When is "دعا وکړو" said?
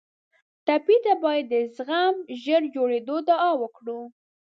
3.29-3.99